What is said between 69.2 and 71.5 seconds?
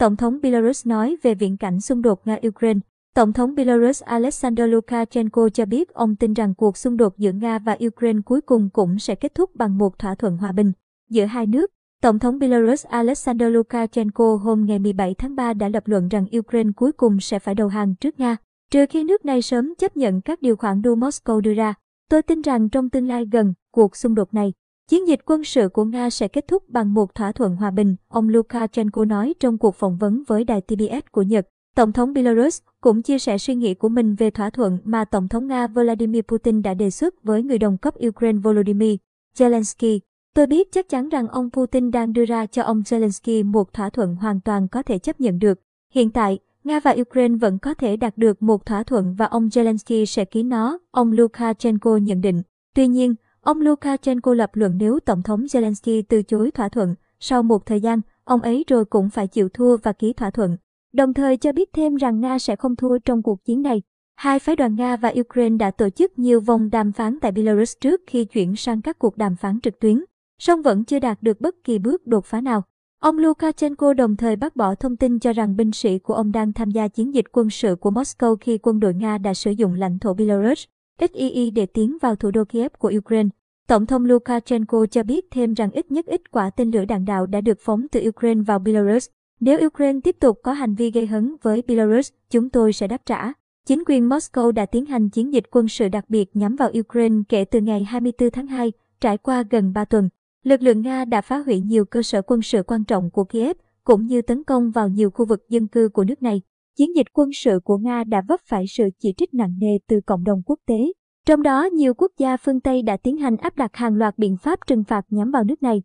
phán trực tuyến, song vẫn chưa đạt được